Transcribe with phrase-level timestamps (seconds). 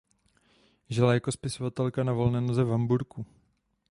[0.89, 3.25] Žila jako spisovatelka na volné noze v Hamburku.